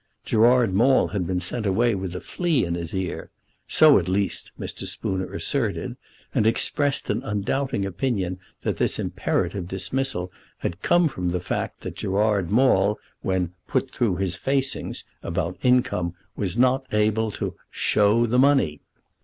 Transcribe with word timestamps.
Gerard 0.25 0.73
Maule 0.73 1.09
had 1.09 1.27
been 1.27 1.39
sent 1.39 1.67
away 1.67 1.93
with 1.93 2.15
a 2.15 2.19
flea 2.19 2.65
in 2.65 2.73
his 2.73 2.91
ear, 2.91 3.29
so, 3.67 3.99
at 3.99 4.09
least, 4.09 4.51
Mr. 4.59 4.87
Spooner 4.87 5.31
asserted, 5.31 5.95
and 6.33 6.47
expressed 6.47 7.11
an 7.11 7.21
undoubting 7.21 7.85
opinion 7.85 8.39
that 8.63 8.77
this 8.77 8.97
imperative 8.97 9.67
dismissal 9.67 10.31
had 10.57 10.81
come 10.81 11.07
from 11.07 11.29
the 11.29 11.39
fact 11.39 11.81
that 11.81 11.97
Gerard 11.97 12.49
Maule, 12.49 12.97
when 13.21 13.53
"put 13.67 13.91
through 13.91 14.15
his 14.15 14.35
facings" 14.35 15.03
about 15.21 15.59
income 15.61 16.15
was 16.35 16.57
not 16.57 16.83
able 16.91 17.29
to 17.33 17.53
"show 17.69 18.25
the 18.25 18.39
money." 18.39 18.81